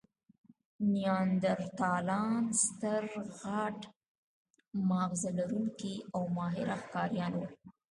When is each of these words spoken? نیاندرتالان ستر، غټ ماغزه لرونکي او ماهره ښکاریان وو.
نیاندرتالان 0.91 2.43
ستر، 2.63 3.03
غټ 3.39 3.79
ماغزه 4.89 5.29
لرونکي 5.37 5.93
او 6.15 6.21
ماهره 6.37 6.75
ښکاریان 6.83 7.33
وو. 7.35 7.47